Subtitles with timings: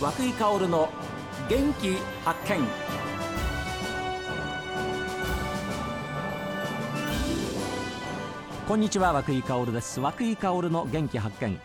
[0.00, 0.88] 和久井薫の
[1.50, 1.94] 元気
[2.24, 2.66] 発見。
[8.66, 10.00] こんにちは和久井薫です。
[10.00, 11.60] 和久井薫の元気発見。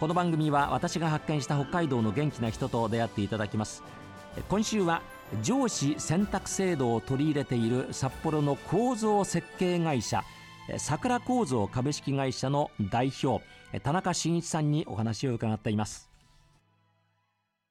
[0.00, 3.82] この番組は私が発見した北海道の元気な人と出会っていただきます。
[4.48, 5.02] 今週は
[5.42, 10.24] 上司選択制度を取り入れている札幌の構造設計会社
[10.78, 13.44] 桜構造株式会社の代表
[13.80, 16.13] 田中真一さんにお話を伺っています。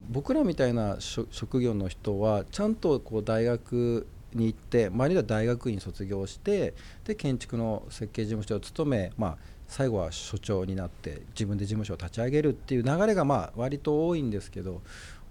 [0.09, 6.73] 僕らみたいな職業の人はちゃんとこう大学に行って周りでは大学院卒業して
[7.05, 14.81] で建築の設計事務所を務め、まあ、最後は所長になって自分で事務所を立ち上げるっていう流れがまあ割と多いんですけど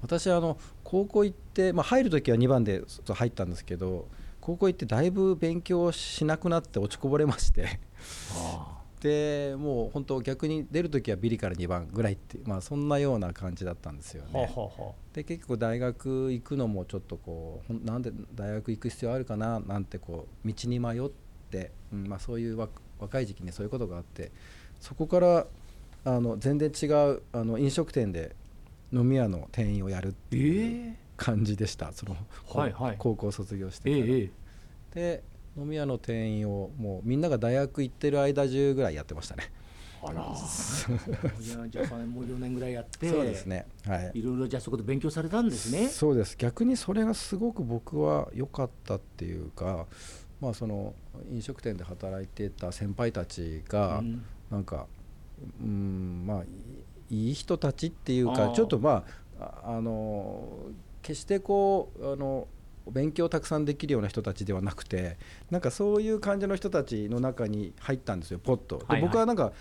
[0.02, 4.08] 私あの高校行って、まあ、入る時は2番で入ったんですけど
[4.40, 7.78] 高校行ってだいぶ勉強しなくなって落ちこぼれまして。
[9.02, 14.48] でもう本当逆に出る時はビリから2番ぐらいって、まあ、そんなような感じだったんですよね。
[15.12, 21.10] で結構大学行くのもちょっとこうなんで大学行く必要あるかななんてこう道に迷っ
[21.50, 24.30] て、うんまあ、そういう若い時期にそういうことがあって
[24.78, 25.46] そこから
[26.04, 28.36] あの全然違うあの飲食店で
[28.92, 32.16] 飲み屋の店員をやるっていう感じでした、えー、その、
[32.54, 34.04] はいはい、高校卒業してから。
[34.04, 34.30] えー、
[34.94, 39.50] で飲み屋の店員をもうみんなが大学行ってる間中ぐらいやってましたね。
[40.02, 40.34] あら。
[41.40, 43.66] じゃあじゃあもう4年ぐらいやってそうですね。
[43.86, 44.12] はい。
[44.14, 45.88] いろいろじゃあそこで勉強されたんですね。
[45.88, 46.36] そうです。
[46.36, 49.86] 逆にそれがすごく僕は良かったっていうか
[50.40, 50.94] まあその
[51.30, 54.02] 飲食店で働いてた先輩たちが
[54.50, 54.86] なんか
[55.60, 56.42] うんまあ
[57.10, 59.04] いい人たちっていうかちょっとま
[59.38, 60.48] ああの
[61.02, 62.48] 決してこうあの
[62.90, 65.18] 勉強たくさんできるような人たちではなくて
[65.50, 68.84] なんかそういう感じの人たちの中に入ったんですよポッと。
[68.90, 69.52] で、僕はなんか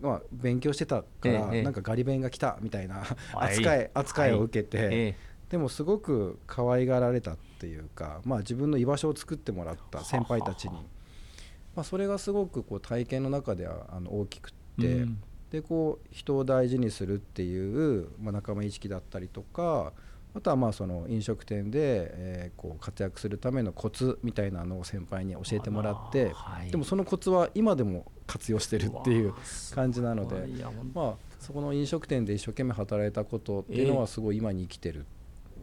[0.00, 3.02] まあ、勉強してたから、なんかガリ勉が来たみたいな
[3.34, 5.16] 扱い扱いを受けて、
[5.50, 10.74] でもすごく可愛がられたっていうか、まあ、自分の居場所を作ってもらった先輩たちに、
[11.74, 15.06] まあ、それがすごくこう体験の中ではあの大きくって、
[15.50, 19.92] でこう人を大事にするっていう、まあ、仲間意識だったりとか
[20.38, 21.78] あとはまあその飲食店で、
[22.12, 29.34] えー、こう活躍するためのコツみたいなのを先輩に教えてもらって、はい、でもそのコツは今でも活用してるっていう
[29.74, 30.46] 感じなので、
[30.94, 35.06] まあ、そこの飲食店で一生懸命働いたことっていうのはすごい今に生きてる、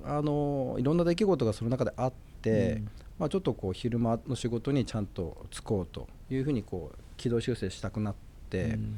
[0.03, 8.15] えー、あのいろんな出来事がその中であって、うん、まあ、ちょっとこう昼間の仕事にちゃんと就こうというふうにこう軌道修正したくなっ
[8.49, 8.95] て、うん、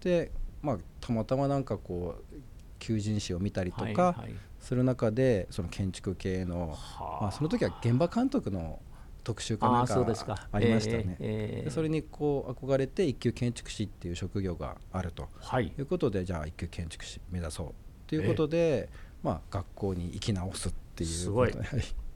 [0.00, 0.30] で、
[0.62, 2.36] まあ、たまたまなんかこう
[2.78, 4.24] 求人誌を見たりとか
[4.60, 6.76] する中でその建築系の、
[7.20, 8.80] まあ、その時は現場監督の
[9.24, 17.74] 特集かなんかありましたね、えー、それにこう憧れて一級建築士っていう職業があると、はい、いうことでじゃあ一級建築士目指そう
[18.06, 18.88] ということで、
[19.22, 21.52] まあ、学校に行き直すっていうすごい。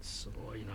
[0.01, 0.73] すごいな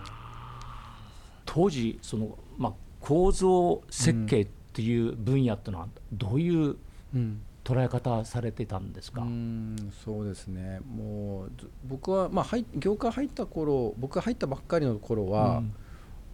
[1.45, 6.77] 当時その、まあ、構造設計っていう分野っていうのはどういう、
[7.13, 9.23] うん捉え方されてたんですか？
[9.23, 10.79] うんそうですね。
[10.87, 11.51] もう
[11.85, 15.57] 僕は、まあ、業界入った頃僕が入ったばっかりの頃は、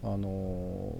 [0.04, 0.96] うん、あの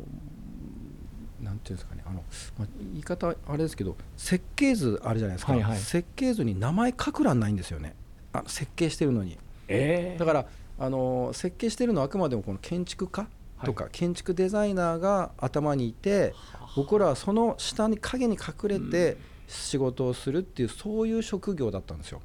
[1.41, 2.03] なんていうんですかね。
[2.05, 2.25] あの、
[2.59, 7.95] まあ、言い方あれですけど設計図あるじゃないですか、はいはい、設計図に名前書く欄ないんですよね。
[8.33, 10.47] あ設計してるのに、えー、だから
[10.81, 13.29] あの設計してるのはあくまでもこの建築家
[13.65, 16.35] とか、建築デザイナーが頭にいて
[16.75, 19.17] 僕らはその下に影に隠れて、
[19.49, 22.21] 仕事をするっていうそういう職業だったんですよ。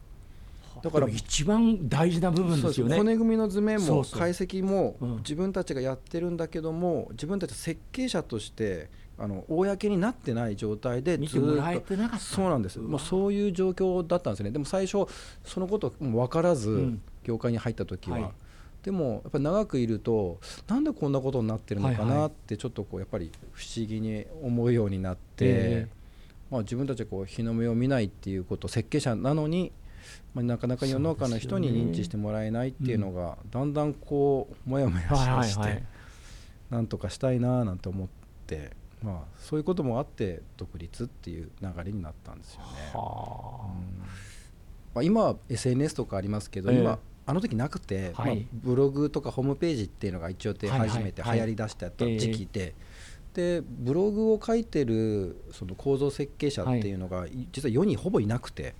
[0.81, 2.97] だから一番大事な部分ですよね。
[2.97, 11.39] 骨組みの図面も解析も自分たちがやってるんだけども自分たち設計者としてあの公になってない状態でずっと
[12.19, 12.79] そうなんです。
[12.79, 14.51] もうそういう状況だったんですね。
[14.51, 15.05] でも最初
[15.43, 18.31] そのことも分からず業界に入った時は、うんはい、
[18.83, 25.87] でもやっぱり長くいるとなんでこんなことになってるのかなってちょっとこうやっぱり不思議に思うようになって。
[26.49, 29.71] まあ、自分たちはこう日の目を見ないっていうこと設計者なのに、
[30.33, 35.83] まあ、なかなか世の中の人に認知してもらえないっていうのがだんだんこうもやもやしまして、
[36.69, 38.07] なんとかしたいななんて思っ
[38.47, 38.71] て、
[39.03, 42.65] まあ、そういうこともあって独立っていう流れになったんですよね。
[42.93, 42.99] うん。
[42.99, 43.03] ま
[44.95, 52.73] あ、今は SNS とかありますけど、今あの時なくて、まあ、ブログとかホームページっていうのが一応出始めて流行りだした時期で。
[53.33, 58.73] でブログを書いてるその構造設計者っていうのが、実は世にほぼいなくて、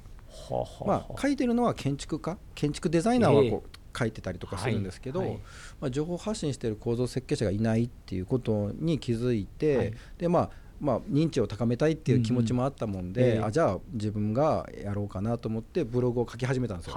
[0.86, 2.38] まあ、書いてるのは建築家？
[2.56, 5.30] 建築デザイナーはこう、書いてたりとかするんですけど、はい。
[5.30, 5.40] はい、
[5.82, 10.50] まあ、情報発信してる構造設計者がいないっていうことに気づいて、はい、でまあ
[10.80, 13.38] まあ、認知を高めたいっていう気持ちもあったもんで、うん。
[13.40, 16.96] うん、あじゃあ自分がやろうかなと思ってブログを書き始めたんですよ。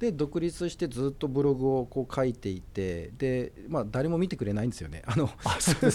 [0.00, 5.02] で独立してずっとブログをこう書いていてで、まあ、誰も見てくれないんですよね。
[5.04, 5.90] あの1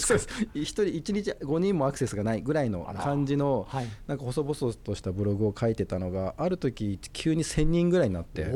[0.53, 8.53] 人1日5人もアクセスがないぐらいの感じの、はい、なんか細々としたブログを書いてたのがある時急に1000人ぐらいになって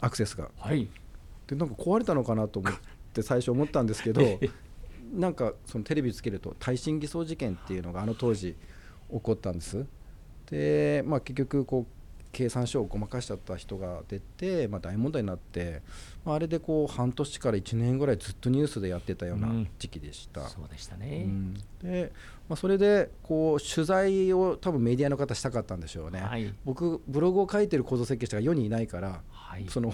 [0.00, 0.50] アクセスが。
[0.58, 0.88] はい、
[1.46, 2.72] でなんか壊れたのかなと思っ
[3.12, 4.22] て最初思ったんですけど
[5.14, 8.56] なんかそのテレビつけると耐震偽装事件っていうのがあの当時
[9.08, 9.86] 起こったんです。
[10.50, 11.99] で、まあ、結局こう
[12.32, 15.82] 計算書をごまかしちゃった人が出て、まあ、大問題になって、
[16.24, 19.48] まあ、あれでこう半年から1年ぐらいずっとニュースでやってたような
[19.78, 20.42] 時期でした。
[20.42, 22.12] うん、そうでしたね、うん、で、
[22.48, 26.20] まあ、それでこう取材を多分メディアの方したかったんでしょうね。
[26.20, 29.92] はい、僕ブログを書いてる構造設計者が世にいないから、はい、その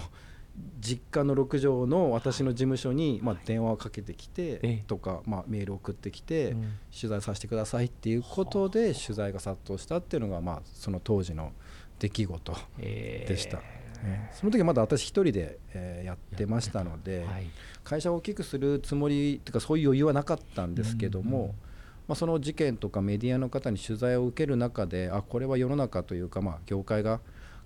[0.79, 6.55] 実家の6畳の私の事務所に、まあ、電話をかけてきてとか、まあ、メールを送ってきて、
[6.91, 11.51] 取材させてくださいっていうことで取材が殺到したっていうのが、まあ、その当時の
[11.99, 13.61] 出来事でした。
[14.03, 17.47] えー、その時まだ私一人で、えー、やってましたので、はい、
[17.83, 27.21] 会社を大きくするつもりというかそういう余裕はなかったんですけども、うんうん、まあ、その事件とかメディアの方に取材を受ける中であこれは世の中というか、まあ、業界が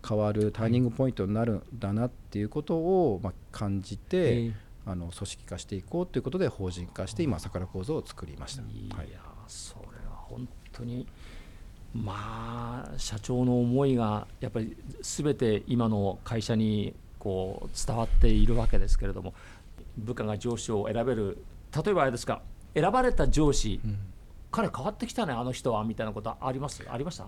[0.07, 4.53] 変わるターニングポイントになるんだなっていうことを、まあ、感じて、はい、
[4.87, 8.63] あの組織化していこうということで法人化して今桜構造を作りました。
[8.63, 9.09] いや、はい、
[9.47, 11.07] それは本当に
[11.93, 19.33] まあ社長の思いがやっぱり全て今の会社にこう伝わっているわけですけれども
[19.97, 21.43] 部下が上司を選べる
[21.75, 22.41] 例えばあれですか
[22.73, 23.97] 選ばれた上司、うん、
[24.51, 26.83] 彼変わってきたねあの人はみたいなことあります？
[26.89, 27.25] ありました？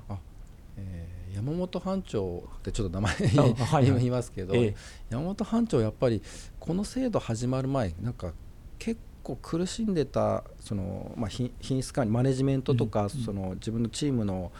[0.77, 3.13] えー、山本班長ってちょっと名前
[3.65, 4.75] はい、言いますけど、ええ、
[5.09, 6.21] 山本班長やっぱり
[6.59, 8.31] この制度始まる前なんか
[8.79, 14.51] 結構苦しんでたその、まあ、品質管理マネジメントとか、その自分のチームの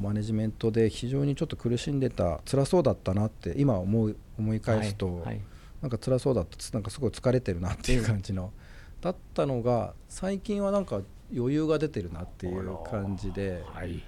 [0.00, 5.40] マネジメントで非常にちょっと苦しんでた辛そうだったなって今思い思い返すと、はいはい、
[5.80, 8.52] なんか辛そうだったなんかすごい疲れてるなっていう感じの、
[9.00, 11.00] だったのが最近はなんか
[11.34, 14.02] 余裕が出てるなっていう感じで、はい、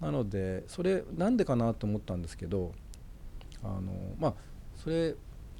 [0.00, 2.72] なのでそれなんでかなと思ったんですけど
[3.62, 4.34] あのまあ
[4.76, 5.14] それ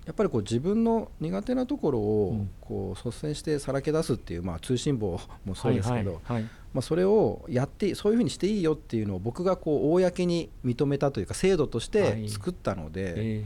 [0.08, 13.44] やっぱりこう自分の苦手なところをこう率先してさらけ出すっていう、まあ、通信簿もそうですけど、まあ、それをやってそういうふうにしていいよっていうのを僕がこう公に認めたというか制度として作ったので、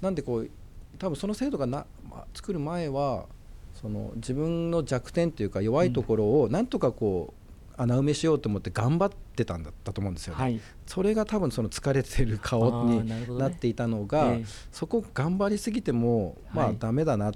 [0.00, 0.50] なんでこう
[0.98, 3.26] 多分その制度がな、まあ、作る前は
[3.74, 7.41] その自分の弱点というか弱いところをなんとかこう
[7.76, 14.42] 穴埋めしようと思って頑張ってたんだったと思うんですよね、はい、それが多分その疲れてる顔になっていたのが、ねえ。
[14.42, 17.34] ー、そこ頑張りすぎてもまあダメだな、はい、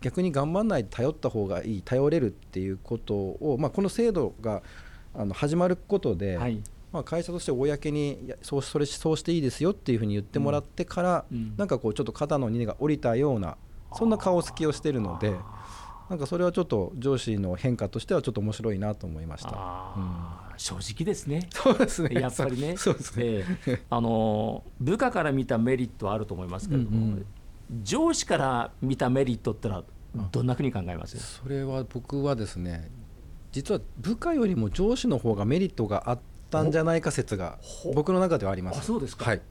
[0.00, 4.62] 逆に頑張らないで頼った方がいい頼れるっていうことを、まあ、この制度が
[5.14, 6.60] あの始まることで、はい、
[6.92, 13.56] まあ、会社として公にそうそれそうしていいですよっていうふうに言ってもらってから、うん、なんかこうちょっと肩の荷が下りたような
[13.94, 15.34] そんな顔つきをしてるので。
[16.08, 19.50] なんかそれはちょっと上司の変化としてはちょっと面白いなと思いました。
[19.96, 20.04] うん、
[20.56, 21.48] 正直ですね。
[21.50, 22.20] そうですね。
[22.20, 22.76] やっぱりね。
[22.76, 27.26] そうですね、えー、あの部下から見たメリットはあると思いますけれども、うんうん、
[27.82, 29.84] 上司から見たメリットってのは
[30.30, 31.18] どんなふうに考えます？
[31.18, 32.88] それは僕はですね、
[33.50, 36.18] 実は部下よりも上司の方がメリットがあっ
[36.50, 37.58] たんじゃないか説が
[37.94, 38.86] 僕の中ではあります。
[38.86, 39.24] そうですか。
[39.24, 39.42] はい。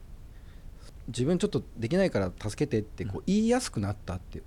[1.08, 4.42] 自分ちょっとできないから助けてってこう言いやすくなったって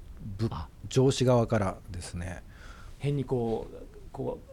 [0.90, 2.44] 上司側からですね。
[2.98, 3.76] 変にこう
[4.12, 4.50] こう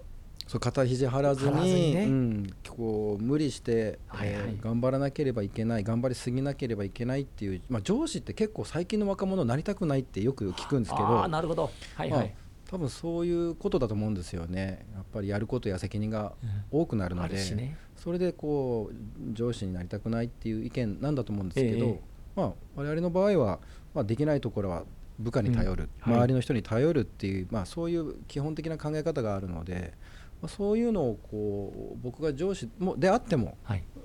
[0.46, 12.28] そう肩肘張らずに、ね、うん、こう無理して、はいはい、えー、頑張らなければいけない頑張りすぎなければいけないっていう、まあ、上司って結構最近の若者なりたくないってよく聞くんですけどなるほど、はいはい、まあ、
[12.70, 14.86] 多分そういうことだと思うんですよね。
[14.94, 16.32] やっぱりやることや責任が
[16.70, 22.00] 多くなるので、うんね、それでこう上司になりたくないっていう意見なんだと思うんですけど、え。
[22.36, 23.58] まあ、我々の場合は、
[23.94, 24.84] まあ、できないところは
[25.18, 29.94] 部下に頼る、うんはい、周りの人に頼るっていう、まあ、そういう基本的な考え方があるので、
[30.42, 33.56] まあ、そういうのをこう僕が上司もであっても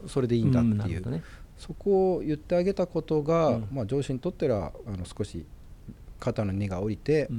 [0.08, 1.24] それでいいんだっていう、うんね、
[1.58, 5.46] そこを言ってあげたことが、うん、まあ、上司にとってはあの少し
[6.20, 7.30] 肩の荷が下りて、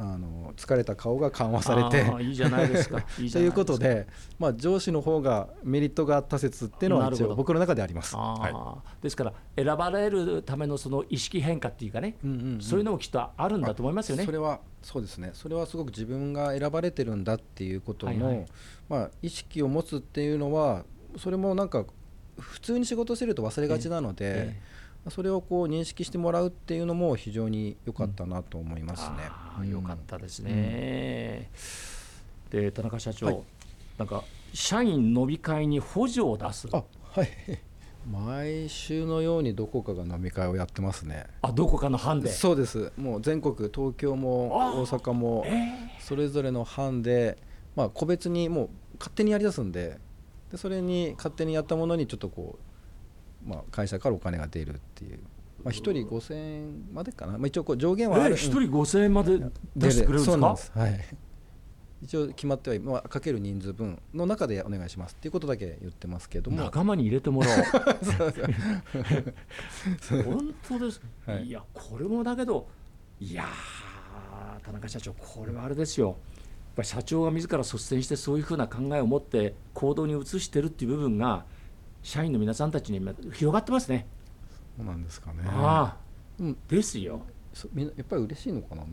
[0.00, 2.06] あの疲れた顔が緩和されて。
[2.22, 3.04] いいじゃないですか。
[3.32, 4.06] ということで、
[4.38, 14.24] まあ、上司の方がメリットがあった説っていうのは一応僕の中であります、はい、ですから選ばれるためのその意識変化っていうかね、うんうんうん、そういうのもきっとあるんだと思いますよね。
[14.24, 15.30] それはそうですね。
[15.34, 18.46] それはすごく自分が選ばれてるんだっていうことの、はいはい、
[18.88, 20.84] まあ、意識を持つっていうのは
[21.16, 21.84] それもなんか
[22.38, 24.77] 普通に仕事してると忘れがちなので、えーえー
[25.10, 29.16] それをこう認識してもらうっていうのも非常に良かったなと思いますね。
[29.68, 31.50] 良、うん、かったですね。
[32.52, 33.40] うん、で田中社長、はい、
[33.98, 36.68] なんか社員飲み会に補助を出す。
[36.72, 37.28] あはい。
[38.10, 42.30] 毎週のようにどこかが飲み会をやってますねあどこかの班で？
[42.30, 45.44] そうですもう全国東京も大阪も
[46.00, 47.36] それぞれの班で、
[47.76, 49.98] まあ、個別にもう勝手にやりだすんで
[50.50, 52.67] でそれに勝手にやったものにちょっとこう、
[53.44, 55.18] まあ、会社からお金が出るっていう、
[55.64, 58.36] まあ、1人5000円までかな、まあ、一応こう上限はある。
[58.36, 59.38] 1人5000円まで
[59.76, 60.38] 出してくれるんです
[60.72, 60.80] か？
[60.80, 61.04] はい。
[62.00, 66.58] 一応決まっては、まあ、かける人数分の中でお願いしますっていうことだけ言ってますけども。
[66.58, 67.56] 仲間に入れてもらおう。
[70.22, 72.68] 本当です、はい、いやこれもだけど
[73.20, 73.46] いや
[74.62, 76.18] 田中社長これはあれですよ。
[76.78, 81.44] ぱり社長が自ら率先してそういうふうな考えを持って行動に移してるっていう部分が
[82.08, 83.00] 社員の皆さんたちに
[83.34, 84.06] 広がってますね。
[84.78, 85.42] そうなんですかね。
[85.44, 85.96] ああ、
[86.40, 87.20] うん、ですよ。
[87.74, 88.88] みんなやっぱり嬉しいのかなの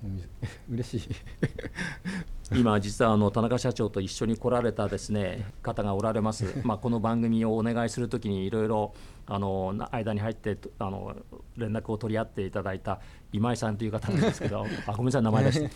[0.70, 8.94] 嬉しい今実はあの田中社長と一緒に来られたですね方がおられます、まあ、この番組をお願いするときにいろいろ
[9.26, 11.16] あの間に入ってあの
[11.56, 13.00] 連絡を取り合っていただいた
[13.32, 15.70] 今井さんという方なんですけど あごめんなさい名前出して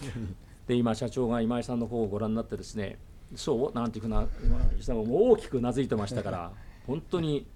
[0.69, 2.99] で今社長が今井さんの方をご覧になってですね
[3.35, 6.53] そうなんていうふうな今井さんも大きくうなずいてましたから
[6.87, 7.47] 本当に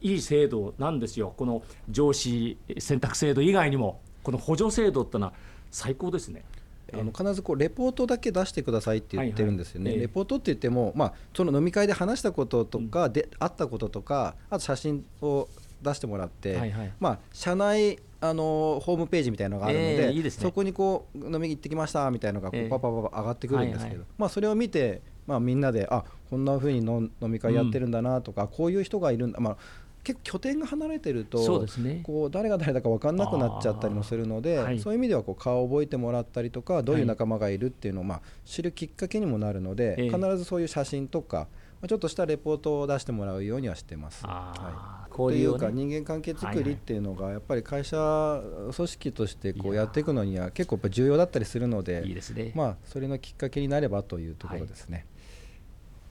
[0.00, 1.32] いい制度なんですよ。
[1.36, 5.32] この上司選択制度以外にもこの補助制度ってのは
[5.70, 6.44] 最高ですね。
[6.92, 15.48] あの必ずこうレポートだけ出してくださいって言ってるんですよね、はいはい、レポートって言っても、まあ、その飲み会で話したこととか、であったこととかあと写真を
[15.82, 29.56] 出してもらって、はいはい、まあ、社内あのホームページみたいなのがあるのでえーいいでね、そこにこう飲み行ってきましたみたいなのがこうパパパパ上がってくるんですけど、はいはい、まあ、それを見て、まあ、みんなであこんなふうに飲み会やってるんだなとか、うん、こういう人がいるんだ、まあ、
[30.02, 41.48] 結構拠点が離れてるとそうです、ね、こう誰が誰だか分かんなくなっちゃったりもするので、はい、そういう意味ではこう顔を覚えてもらったりとかどういう仲間がいるっていうのをまあ知るきっかけにもなるので、必ずそういう写真とか、
[41.88, 44.24] ちょっとしたレポートを出してもらうようにはしてます。
[44.26, 45.14] はい。
[45.16, 48.42] というか人間関係作りっていうのがやっぱり会社
[48.74, 55.06] 組織としてこうやっていくのには結構やっぱ重要だったりするのでまあそれのきっかけになればというところですね、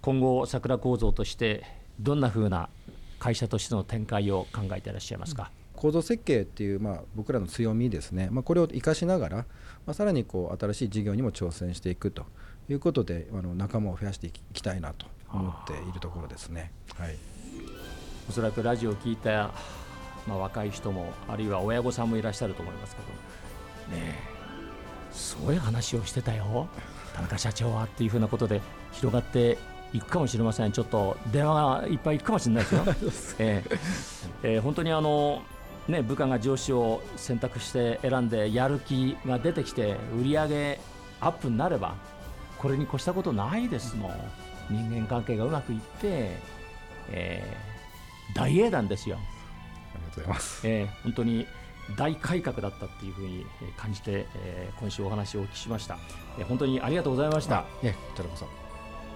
[0.02, 1.66] 今後桜構造として
[2.00, 2.70] どんなふうな
[3.20, 9.46] 会社としての展開を考えていらっしゃいますか、構造設計っていう、まあ、僕らの強みですね、まあ、これを生かしながら、ま
[9.88, 12.26] あ、さらにこう新しい事業にも挑戦していくと
[12.70, 16.72] いうことであの仲間を増やしていきたいなと思っているところですね。
[16.98, 17.16] はい。
[18.30, 19.52] おそらくラジオを聞いた、
[20.28, 23.02] まあ、若い人もあるいは親御さんもいらっしゃると思いますけ
[23.92, 23.98] ど。
[23.98, 24.20] ね
[25.12, 26.68] すごい話をしてたよ
[27.14, 28.62] 田中社長はっていうふうなことで
[28.94, 29.60] 広がって
[29.94, 30.72] いくかもしれません。
[30.72, 32.84] ちょっと電話がいっぱいいくかもしれないですよ。
[33.40, 33.80] えー
[34.44, 35.44] えー、本当にあの
[35.88, 40.80] ね、部下が上司を選択して選んでやる気が出てきて売り上げ
[41.20, 41.96] アップになれば
[42.58, 44.12] これに越したことないですもん
[44.70, 46.38] 人間関係がうまくいって、
[47.10, 49.18] えー、大英断ですよ。
[49.18, 50.68] ありがとうございます。
[50.68, 51.48] えー、本当に
[51.98, 53.46] 大改革だったっていうふうに
[53.78, 55.98] 感じて、えー、今週お話をお聞きしました、
[56.38, 57.66] えー、本当にありがとうございました。
[57.84, 58.64] えこちらこそ。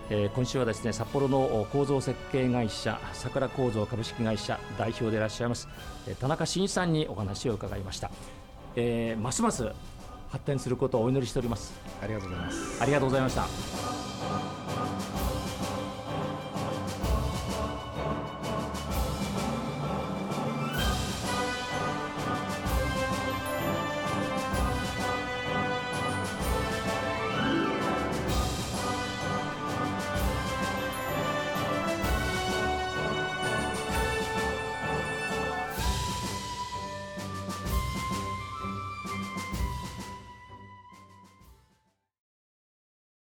[0.09, 5.67] えー、今週はですね札幌の構造設計会社桜構造株式会社代表でいらっしゃいます、
[6.07, 8.09] えー、田中真一さんにお話を伺いました、
[8.75, 9.69] えー、ますます
[10.29, 13.86] 発展することをお祈りしておりますありがとうございますありがとうございました